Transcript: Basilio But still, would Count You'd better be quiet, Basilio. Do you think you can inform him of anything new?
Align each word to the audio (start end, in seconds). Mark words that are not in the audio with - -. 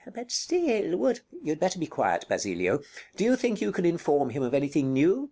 Basilio 0.07 0.17
But 0.23 0.31
still, 0.31 0.97
would 0.97 1.17
Count 1.17 1.43
You'd 1.43 1.59
better 1.59 1.77
be 1.77 1.85
quiet, 1.85 2.25
Basilio. 2.27 2.79
Do 3.17 3.23
you 3.23 3.35
think 3.35 3.61
you 3.61 3.71
can 3.71 3.85
inform 3.85 4.31
him 4.31 4.41
of 4.41 4.55
anything 4.55 4.93
new? 4.93 5.19